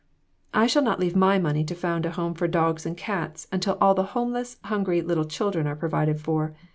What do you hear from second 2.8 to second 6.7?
and cats until all the homeless, hungry little children are provided for.